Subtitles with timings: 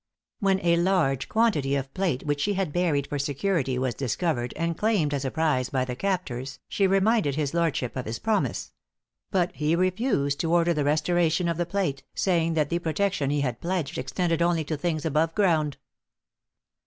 [0.39, 4.75] When a large quantity of plate which she had buried for security was discovered and
[4.75, 8.73] claimed as a prize by the captors, she reminded his lordship of his promise;
[9.29, 13.41] but he refused to order the restoration of the plate, saying that the protection he
[13.41, 15.77] had pledged extended only to things above ground!